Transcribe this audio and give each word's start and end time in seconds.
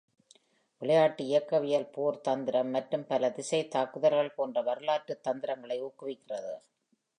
விளையாட்டு 0.81 1.23
இயக்கவியல் 1.25 1.91
போர் 1.91 2.21
தந்திரம் 2.21 2.69
மற்றும் 2.69 3.05
பல 3.05 3.29
திசை 3.29 3.61
தாக்குதல்கள் 3.67 4.35
போன்ற 4.35 4.61
வரலாற்று 4.61 5.15
தந்திரங்களை 5.21 5.77
ஊக்குவிக்கிறது. 5.83 6.53